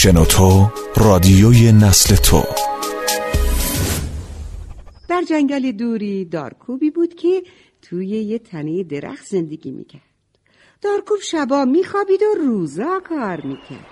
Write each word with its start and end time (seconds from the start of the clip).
شنوتو 0.00 0.70
رادیوی 0.96 1.72
نسل 1.72 2.16
تو. 2.16 2.42
در 5.08 5.22
جنگل 5.22 5.72
دوری 5.72 6.24
دارکوبی 6.24 6.90
بود 6.90 7.14
که 7.14 7.42
توی 7.82 8.06
یه 8.06 8.38
تنه 8.38 8.82
درخت 8.82 9.26
زندگی 9.26 9.70
می‌کرد. 9.70 10.02
دارکوب 10.82 11.18
شبا 11.22 11.64
میخوابید 11.64 12.22
و 12.22 12.34
روزا 12.38 13.00
کار 13.08 13.40
می‌کرد. 13.40 13.86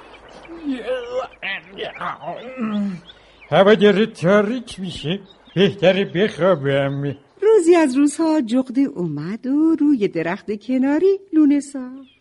هوا 3.51 3.75
داره 3.75 4.07
تاریک 4.07 4.81
میشه. 4.81 5.21
بهتره 5.55 6.05
بخوابم. 6.05 7.17
روزی 7.43 7.75
از 7.75 7.97
روزها 7.97 8.41
جغدی 8.41 8.85
اومد 8.85 9.47
و 9.47 9.77
روی 9.81 10.09
درخت 10.09 10.67
کناری 10.67 11.21
لونه 11.33 11.61
ساخت. 11.61 12.16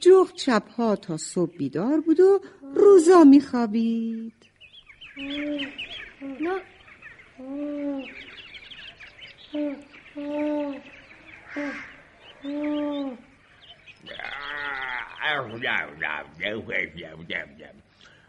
جغد 0.00 0.36
شبها 0.36 0.96
تا 0.96 1.16
صبح 1.16 1.56
بیدار 1.56 2.00
بود 2.00 2.20
و 2.20 2.40
روزا 2.74 3.24
میخوابید. 3.24 4.32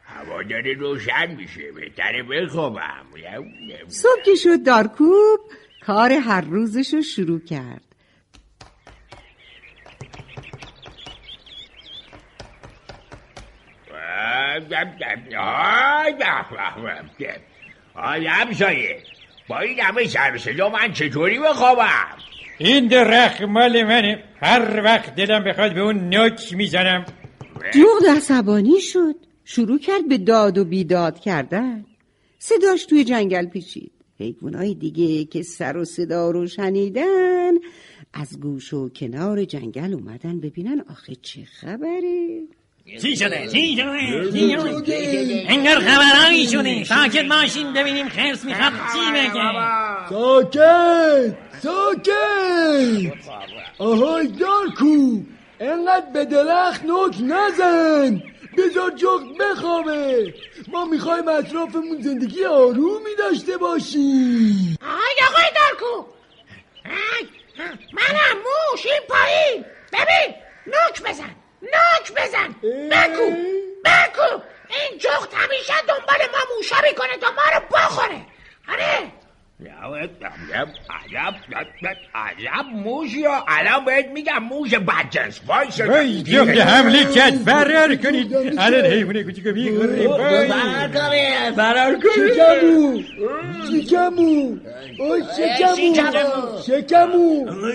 هوا 0.04 0.44
داره 0.44 0.74
روشن 0.74 1.36
میشه. 1.36 1.72
بهتره 1.72 2.24
بخوابم. 2.24 3.06
صبح 3.88 4.22
که 4.26 4.36
شد 4.36 4.64
دارکوب 4.64 5.40
کار 5.86 6.12
هر 6.12 6.42
روزش 6.42 6.94
رو 6.94 7.02
شروع 7.02 7.40
کرد. 7.40 7.91
آی 17.96 18.26
همسایه 18.28 19.04
با 19.50 19.60
این 19.60 19.80
همه 19.80 20.08
سر 20.08 20.38
صدا 20.38 20.70
من 20.70 20.94
چطوری 20.94 21.40
بخوابم 21.40 22.18
این 22.58 22.88
درخت 22.88 23.42
مال 23.42 23.84
منه 23.84 24.24
هر 24.42 24.82
وقت 24.84 25.16
دلم 25.16 25.44
بخواد 25.44 25.74
به 25.74 25.82
اون 25.82 26.10
نوک 26.10 26.54
می‌زنم. 26.54 27.06
جغد 27.74 28.18
عصبانی 28.18 28.82
شد. 28.82 29.16
شروع 29.46 29.80
کرد 29.80 30.08
به 30.08 30.18
داد 30.18 30.58
و 30.58 30.66
بیداد 30.66 31.20
کردن. 31.20 31.86
صداش 32.40 32.86
توی 32.86 33.04
جنگل 33.04 33.46
پیچید. 33.46 33.92
حیوانای 34.20 34.76
دیگه 34.76 35.26
که 35.26 35.42
سر 35.44 35.78
و 35.78 35.86
صدا 35.86 36.32
رو 36.32 36.48
شنیدن 36.48 37.52
از 38.14 38.40
گوش 38.40 38.74
و 38.74 38.90
کنار 38.90 39.46
جنگل 39.46 39.94
اومدن 39.94 40.40
ببینن 40.40 40.84
آخه 40.90 41.16
چه 41.16 41.46
خبره. 41.46 42.42
چی 42.86 43.16
شده؟ 43.16 43.48
چی 43.48 43.78
شده؟ 43.78 44.32
چی 44.32 44.52
شده؟ 44.52 45.46
انگار 45.50 45.80
خبرهایی 45.80 46.48
شده 46.48 46.84
ساکت 46.84 47.26
باشین 47.26 47.74
ببینیم 47.74 48.10
خرس 48.10 48.46
می‌خواد 48.46 48.72
چی 48.72 49.12
بگه 49.12 50.10
ساکت 50.10 51.38
ساکت 51.64 53.14
آهای 53.80 54.28
دارکو 54.28 55.20
انقدر 55.60 56.06
به 56.14 56.26
درخت 56.26 56.84
نوک 56.86 57.16
نزن 57.22 58.24
بذار 58.58 58.92
جغد 58.92 59.38
بخوابه 59.40 60.34
ما 60.68 60.86
می‌خوایم 60.86 61.28
اطرافمون 61.28 62.02
زندگی 62.02 62.46
آرومی 62.46 63.16
داشته 63.18 63.58
باشیم 63.58 64.78
آی 64.82 65.28
آقای 65.30 65.46
دارکو 65.56 66.12
منم 67.94 68.38
موش 68.38 68.86
این 68.86 69.02
پایین 69.10 69.66
ببین 69.94 70.36
نوک 70.68 71.02
بزن 71.10 71.36
بگو 73.02 73.32
بگو. 73.86 74.42
این 74.70 75.00
جغد 75.00 75.34
همیشه 75.34 75.74
دنبال 75.88 76.22
ما 76.32 76.56
موشا 76.56 76.76
می‌کنه 76.90 77.18
تا 77.22 77.28
ما 77.28 77.42
رو 77.54 77.62
بخوره. 77.78 78.22
آره. 78.70 79.12
عجب 80.90 81.36
عجب 82.16 82.66
موش 82.74 83.14
یا؟ 83.14 83.46
الان 83.48 83.86
بهت 83.86 84.08
میگم 84.08 84.44
موش 84.44 84.74
بدجنس. 84.74 85.42
وای 85.48 85.68
جغد 86.24 86.58
حمله 86.58 87.06
کرد. 87.06 87.34
فرار 87.34 87.96
کنید. 87.96 88.36
الان 88.60 88.86
حیوان 88.86 89.24
کوچیکو 89.24 89.50
می‌خوره 89.50 90.08
وای. 90.08 90.48
فرار 91.56 91.98
شکمو. 92.16 93.02
شکمو. 93.72 94.58
اوی 95.00 95.24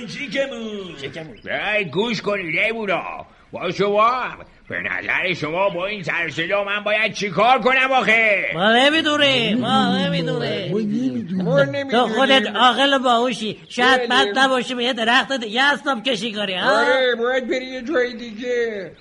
شکمو. 0.08 0.70
شکمو. 1.02 1.34
ای 1.74 1.84
گوش 1.84 2.22
کنید 2.22 2.58
حیونا 2.58 3.26
با 3.52 3.70
شما 3.70 4.24
به 4.68 4.76
نظر 4.82 5.34
شما 5.34 5.68
با 5.68 5.86
این 5.86 6.02
سر 6.02 6.28
صدا 6.28 6.64
من 6.64 6.84
باید 6.84 7.12
چیکار 7.12 7.58
کنم 7.58 7.92
آخه؟ 7.92 8.50
ما 8.54 8.76
نمی‌دونیم 8.76 9.58
ما 9.58 9.96
نمی‌دونیم. 9.96 11.90
تو 11.90 12.06
خودت 12.06 12.46
عاقل 12.46 12.94
و 12.94 12.98
باهوشی 12.98 13.58
شاید 13.68 14.08
بد 14.08 14.26
نباشی 14.38 14.74
به 14.74 14.84
یه 14.84 14.92
درخت 14.92 15.32
دیگه 15.32 15.62
اسناب 15.62 16.02
کشی 16.02 16.32
کنی 16.32 16.54
ها؟ 16.54 16.80
آره 16.80 17.14
باید 17.18 17.48
بری 17.48 17.66
یه 17.66 17.82
جای 17.82 18.16
دیگه. 18.16 18.92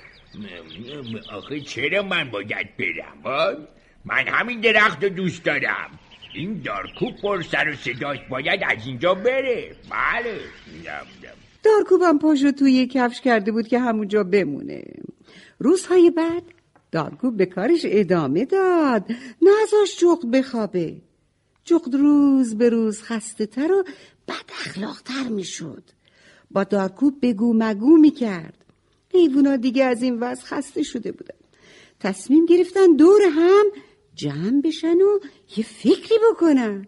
آخه 1.34 1.60
چرا 1.60 2.04
من 2.04 2.30
باید 2.30 2.68
برم؟ 2.78 3.58
من 4.06 4.28
همین 4.28 4.60
درخت 4.60 5.04
رو 5.04 5.10
دوست 5.10 5.44
دارم. 5.44 5.90
این 6.34 6.62
دارکوب 6.66 7.22
پر 7.22 7.42
سر 7.42 7.70
و 7.70 7.76
صداش 7.76 8.18
باید 8.30 8.64
از 8.64 8.88
اینجا 8.88 9.14
بره. 9.14 9.76
بله. 9.90 10.36
دارکوبم 11.64 12.20
پاشو 12.20 12.52
توی 12.52 12.88
کفش 12.88 13.22
کرده 13.22 13.52
بود 13.52 13.68
که 13.68 13.80
همونجا 13.80 14.24
بمونه. 14.24 14.84
روزهای 15.60 16.10
بعد 16.10 16.44
دارکوب 16.92 17.38
به 17.38 17.46
کارش 17.46 17.82
ادامه 17.86 18.46
داد. 18.46 19.06
نازاش 19.42 20.00
جغد 20.00 20.32
بخوابه. 20.32 20.96
جغد 21.64 21.96
روز 21.96 22.58
به 22.58 22.70
روز 22.70 23.02
خسته 23.02 23.46
تر 23.46 23.72
و 23.72 23.84
بد 24.28 24.50
اخلاقتر 24.66 25.28
می 25.30 25.44
شد 25.44 25.84
با 26.52 26.64
دارکوب 26.64 27.18
بگو 27.22 27.54
مگو 27.58 27.98
می 27.98 28.12
کرد 28.12 28.66
حیوونا 29.14 29.56
دیگه 29.56 29.84
از 29.84 30.04
این 30.04 30.20
وضع 30.20 30.44
خسته 30.44 30.84
شده 30.84 31.12
بودن. 31.12 31.38
تصمیم 32.00 32.46
گرفتن 32.46 32.96
دور 32.96 33.22
هم 33.32 33.66
جمع 34.16 34.62
بشن 34.62 34.96
و 35.02 35.20
یه 35.58 35.64
فکری 35.64 36.20
بکنن. 36.32 36.88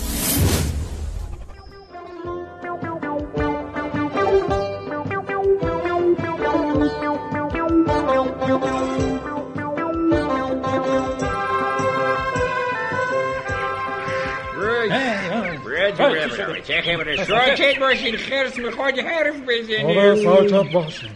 چه 16.67 16.81
خبره 16.81 17.23
ساکت 17.23 17.79
باشین 17.79 18.17
خرس 18.17 18.59
می‌خواد 18.59 18.99
حرف 18.99 19.35
بزنه 19.49 19.99
آره 19.99 20.15
ساکت 20.15 20.71
باشین 20.73 21.09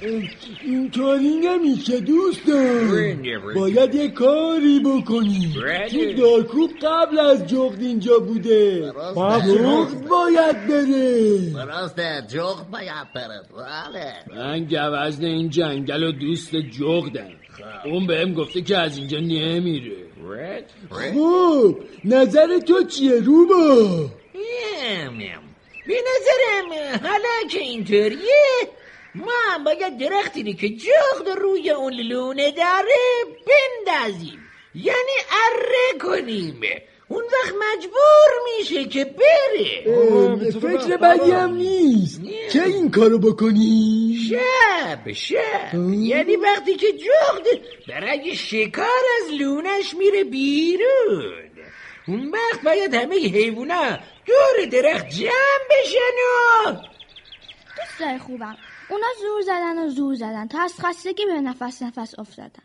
اینطوری 0.66 1.36
نمیشه 1.36 2.00
دوستان 2.00 3.24
باید 3.56 3.96
یه 3.96 4.12
کاری 4.12 4.80
بکنی 4.80 5.54
چون 5.92 6.16
دارکوب 6.16 6.72
قبل 6.82 7.20
از 7.20 7.48
جغد 7.48 7.82
اینجا 7.82 8.20
بوده 8.20 8.82
جغد 8.82 10.08
باید 10.08 10.68
بره 10.68 11.66
درسته 11.66 12.24
جغد 12.28 12.70
باید 12.72 13.14
بره 13.16 13.42
من 14.36 14.66
گوزن 14.66 15.26
این 15.26 15.50
جنگل 15.50 16.04
و 16.04 16.12
دوست 16.12 16.56
جغدم 16.56 17.32
اون 17.86 18.08
بهم 18.08 18.34
گفته 18.34 18.62
که 18.62 18.78
از 18.78 18.98
اینجا 18.98 19.20
نمیره 19.20 19.96
خب 20.90 21.78
نظر 22.06 22.60
تو 22.60 22.84
چیه 22.84 23.22
روبا؟ 23.22 24.10
به 25.88 25.94
نظرم 25.94 27.00
حالا 27.04 27.48
که 27.50 27.60
اینطوریه 27.60 28.70
ما 29.16 29.64
باید 29.66 29.98
درختی 29.98 30.54
که 30.54 30.70
جغد 30.70 31.30
روی 31.38 31.70
اون 31.70 31.94
لونه 31.94 32.52
داره 32.52 32.96
بندازیم. 33.48 34.40
یعنی 34.76 35.18
اره 35.32 36.00
کنیم. 36.02 36.62
اون 37.16 37.24
وقت 37.24 37.56
مجبور 37.56 38.32
میشه 38.58 38.86
که 38.86 39.06
بره. 39.06 40.52
فکر 40.52 40.98
بدی 40.98 41.32
هم 41.32 41.56
نیست. 41.56 42.22
که 42.52 42.64
این 42.64 42.92
کارو 42.92 43.20
بکنی؟ 43.20 44.18
شب 44.30 45.12
شب 45.12 45.74
یعنی 45.94 46.36
وقتی 46.36 46.76
که 46.76 46.88
جغد 46.92 47.62
برای 47.88 48.36
شکار 48.36 49.04
از 49.18 49.34
لونش 49.40 49.94
میره 49.94 50.24
بیرون. 50.24 51.34
اون 52.08 52.32
وقت 52.32 52.62
باید 52.64 52.94
همه 52.94 53.16
حیوونا 53.16 53.98
دور 54.26 54.66
درخت 54.72 55.10
جمع 55.10 55.66
بشن 55.70 56.16
و 56.68 56.72
دوستای 57.78 58.20
خوبم. 58.20 58.58
اونا 58.90 59.08
زور 59.22 59.42
زدن 59.42 59.86
و 59.86 59.90
زور 59.90 60.16
زدن 60.16 60.48
تا 60.48 60.62
از 60.62 60.74
خستگی 60.80 61.26
به 61.26 61.42
نفس 61.42 61.82
نفس 61.82 62.20
افتادن. 62.20 62.64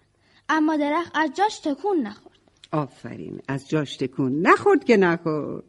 اما 0.49 0.77
درخت 0.77 1.13
از 1.15 1.31
جاش 1.35 1.59
تکون 1.59 2.03
نخورد. 2.03 2.40
آفرین. 2.73 3.41
از 3.49 3.69
جاش 3.69 3.97
تکون 3.97 4.47
نخورد 4.47 4.85
که 4.85 4.97
نخورد. 4.97 5.65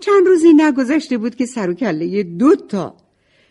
چند 0.00 0.26
روزی 0.26 0.52
نگذشته 0.56 1.18
بود 1.18 1.34
که 1.34 1.46
سر 1.46 1.70
و 1.70 1.74
کله 1.74 2.22
دو 2.22 2.56
تا 2.56 2.96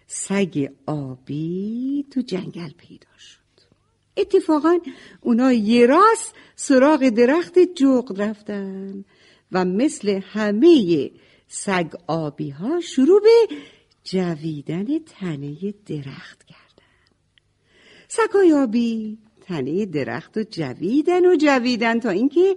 سگ 0.08 0.70
آبی 0.86 2.06
تو 2.12 2.22
جنگل 2.22 2.70
پیدا 2.78 3.18
شد. 3.18 3.40
اتفاقا 4.18 4.78
اونا 5.22 5.54
یه 5.54 5.86
راست 5.86 6.36
سراغ 6.56 7.10
درخت 7.10 7.60
جغد 7.60 8.22
رفتن 8.22 9.06
و 9.52 9.66
مثل 9.66 10.20
همه 10.24 11.12
سگ 11.48 11.94
آبی 12.08 12.50
ها 12.50 12.80
شروع 12.80 13.22
به 13.22 13.56
جویدن 14.04 15.00
تنه 15.00 15.74
درخت 15.86 16.44
کردن. 16.44 16.86
سگای 18.08 18.54
آبی 18.54 19.18
تنه 19.42 19.86
درخت 19.86 20.38
و 20.38 20.44
جویدن 20.44 21.26
و 21.26 21.36
جویدن 21.36 22.00
تا 22.00 22.10
اینکه 22.10 22.56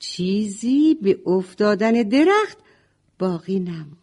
چیزی 0.00 0.94
به 0.94 1.18
افتادن 1.26 1.92
درخت 1.92 2.58
باقی 3.18 3.58
نموند. 3.60 3.96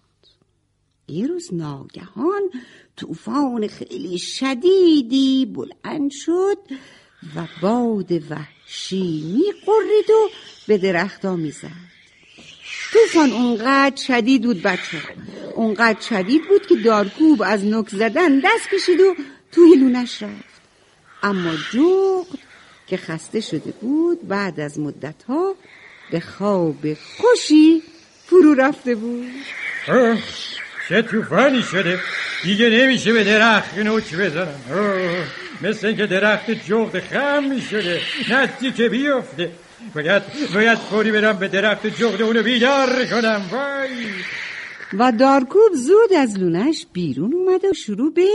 یه 1.07 1.27
روز 1.27 1.53
ناگهان 1.53 2.41
طوفان 2.95 3.67
خیلی 3.67 4.17
شدیدی 4.17 5.45
بلند 5.45 6.11
شد 6.11 6.57
و 7.35 7.47
باد 7.61 8.11
وحشی 8.11 9.21
میقرید 9.21 10.09
و 10.09 10.29
به 10.67 10.77
درختها 10.77 11.35
می‌زد. 11.35 11.87
طوفان 12.93 13.31
اونقدر 13.31 13.95
شدید 13.95 14.43
بود 14.43 14.61
بچه 14.61 15.01
اونقدر 15.55 16.01
شدید 16.01 16.47
بود 16.47 16.67
که 16.67 16.75
دارکوب 16.75 17.41
از 17.45 17.65
نک 17.65 17.89
زدن 17.89 18.39
دست 18.39 18.69
کشید 18.73 18.99
و 18.99 19.15
توی 19.51 19.75
لونش 19.75 20.23
رفت. 20.23 20.61
اما 21.23 21.53
جغد 21.73 22.39
که 22.87 22.97
خسته 22.97 23.39
شده 23.39 23.71
بود 23.81 24.27
بعد 24.27 24.59
از 24.59 24.79
مدتها 24.79 25.55
به 26.11 26.19
خواب 26.19 26.93
خوشی 26.93 27.83
فرو 28.25 28.53
رفته 28.53 28.95
بود. 28.95 29.27
چه 30.89 31.01
توفانی 31.01 31.61
شده. 31.61 31.99
دیگه 32.43 32.69
نمیشه 32.69 33.13
به 33.13 33.23
درخت 33.23 33.77
نوچ 33.77 34.13
بزنم. 34.13 34.59
مثل 35.61 35.87
اینکه 35.87 36.05
درخت 36.05 36.51
جغد 36.51 36.99
خم 36.99 37.43
می‌شده. 37.43 38.01
که 38.77 38.89
بیفته. 38.89 39.51
باید 39.95 40.23
باید 40.53 40.77
فوری 40.77 41.11
برم 41.11 41.39
به 41.39 41.47
درخت 41.47 41.87
جغد 41.87 42.21
اونو 42.21 42.43
بیدار 42.43 43.05
کنم. 43.05 43.41
وای. 43.51 43.89
و 44.93 45.11
دارکوب 45.11 45.73
زود 45.73 46.13
از 46.13 46.39
لونش 46.39 46.85
بیرون 46.93 47.33
اومد 47.33 47.65
و 47.65 47.73
شروع 47.73 48.13
به 48.13 48.27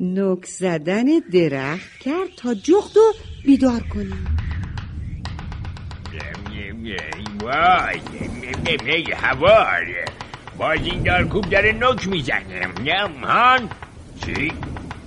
نک 0.00 0.46
زدن 0.46 1.04
درخت 1.32 1.98
کرد 2.00 2.28
تا 2.36 2.54
جغد 2.54 2.96
رو 2.96 3.14
بیدار 3.44 3.80
کنه. 3.94 4.41
وای 7.42 9.12
هوار 9.12 9.86
باز 10.58 10.78
این 10.84 11.02
دارکوب 11.02 11.50
داره 11.50 11.72
نک 11.72 12.08
می‌زنه. 12.08 12.68
هان. 13.22 13.70
چی؟ 14.26 14.52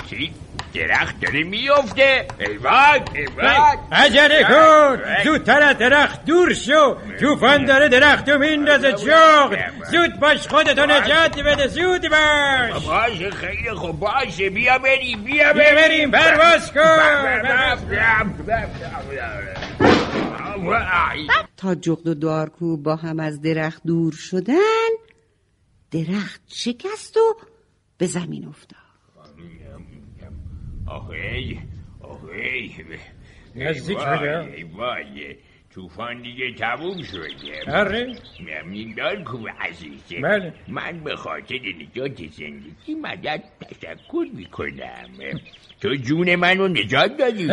چی؟ 0.09 0.33
درخت 0.73 1.19
داره 1.19 1.43
میفته 1.43 2.27
ایوان 2.39 2.99
ایوان 3.13 3.77
عجله 3.91 4.43
کن 4.43 5.01
زودتر 5.23 5.61
از 5.61 5.77
درخت 5.77 6.25
دور 6.25 6.53
شو. 6.53 6.97
توفان 7.19 7.65
داره 7.65 7.87
درختو 7.89 8.37
میندازه 8.37 8.93
جغد. 8.93 9.73
زود 9.91 10.19
باش 10.19 10.47
خودتو 10.47 10.85
نجات 10.85 11.39
بده 11.39 11.67
زود 11.67 12.09
باش. 12.09 12.85
باشه 12.85 13.31
خیلی 13.31 13.71
خوب 13.71 13.99
باشه 13.99 14.49
بیا 14.49 14.77
بریم 14.77 15.23
بیا 15.23 15.53
بریم. 15.53 16.11
پرواز 16.11 16.73
کن. 16.73 17.41
تا 21.57 21.75
جغد 21.75 22.07
و 22.07 22.13
دارکو 22.13 22.77
با 22.77 22.95
هم 22.95 23.19
از 23.19 23.41
درخت 23.41 23.83
دور 23.83 24.13
شدن 24.13 24.89
درخت 25.91 26.41
شکست 26.47 27.17
و 27.17 27.35
به 27.97 28.05
زمین 28.05 28.47
افتاد. 28.47 28.79
آخی 30.87 31.59
آخی 32.01 32.85
نزدیک 33.55 33.97
توفان 35.75 36.21
دیگه 36.21 36.53
تموم 36.53 37.03
شده. 37.03 37.77
آره. 37.77 38.15
ممنون 38.39 39.23
کو 39.23 39.37
عزیزه 39.59 40.21
بله. 40.21 40.53
من 40.67 41.03
به 41.03 41.15
خاطر 41.15 41.55
نجات 41.55 42.17
زندگی 42.17 42.95
مدد 43.01 43.43
تشکر 43.61 44.25
می‌کنم. 44.33 45.39
تو 45.81 45.95
جون 45.95 46.35
منو 46.35 46.67
نجات 46.67 47.17
دادی. 47.17 47.47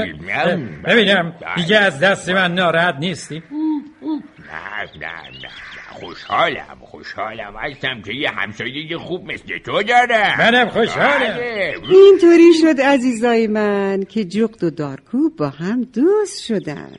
ببینم 0.85 1.35
دیگه 1.57 1.79
از 1.79 2.01
دست 2.01 2.29
من 2.29 2.55
ناراحت 2.55 2.95
نیستی؟ 2.95 3.43
نه 3.53 5.07
نه 5.07 5.13
نه 5.43 5.49
خوشحالم 5.91 6.79
خوشحالم. 6.81 7.57
هستم 7.57 8.03
که 8.03 8.13
یه 8.13 8.31
همسایه 8.31 8.99
خوب 8.99 9.33
مثل 9.33 9.59
تو 9.59 9.83
دارم. 9.83 10.39
منم 10.39 10.69
خوشحالم. 10.69 11.35
بله. 11.37 11.75
اینطوری 11.91 12.53
شد 12.61 12.81
عزیزای 12.81 13.47
من 13.47 14.05
که 14.09 14.25
جغد 14.25 14.65
و 14.65 14.71
دارکوب 14.71 15.37
با 15.37 15.49
هم 15.49 15.83
دوست 15.83 16.45
شدن. 16.45 16.97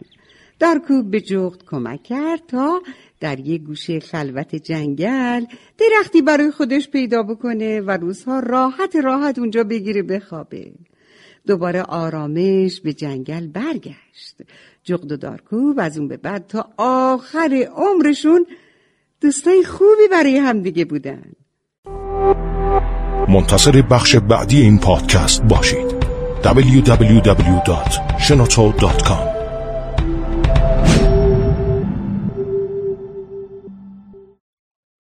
دارکوب 0.63 1.11
به 1.11 1.21
جغد 1.21 1.63
کمک 1.65 2.03
کرد 2.03 2.41
تا 2.47 2.81
در 3.19 3.39
یه 3.39 3.57
گوشه 3.57 3.99
خلوت 3.99 4.55
جنگل 4.55 5.45
درختی 5.77 6.21
برای 6.21 6.51
خودش 6.51 6.89
پیدا 6.89 7.23
بکنه 7.23 7.81
و 7.81 7.91
روزها 7.91 8.39
راحت 8.39 8.95
راحت 8.95 9.39
اونجا 9.39 9.63
بگیره 9.63 10.03
بخوابه. 10.03 10.71
دوباره 11.47 11.81
آرامش 11.81 12.81
به 12.81 12.93
جنگل 12.93 13.47
برگشت. 13.47 14.35
جغد 14.83 15.11
و 15.11 15.17
دارکوب 15.17 15.79
از 15.79 15.97
اون 15.97 16.07
به 16.07 16.17
بعد 16.17 16.47
تا 16.47 16.69
آخر 16.77 17.67
عمرشون 17.75 18.45
دوستای 19.21 19.63
خوبی 19.63 20.07
برای 20.11 20.37
همدیگه 20.37 20.85
بودن. 20.85 21.23
منتظر 23.29 23.81
بخش 23.81 24.15
بعدی 24.15 24.61
این 24.61 24.79
پادکست 24.79 25.43
باشید. 25.43 26.03
www.shenoto.com 26.43 29.32